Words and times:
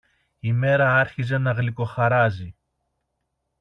Η 0.39 0.51
μέρα 0.51 0.95
άρχιζε 0.95 1.37
να 1.37 1.51
γλυκοχαράζει. 1.51 2.55